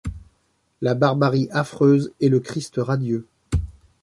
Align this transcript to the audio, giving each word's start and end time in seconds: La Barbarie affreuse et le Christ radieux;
La 0.81 0.95
Barbarie 0.95 1.47
affreuse 1.51 2.11
et 2.21 2.29
le 2.29 2.39
Christ 2.39 2.77
radieux; 2.77 3.27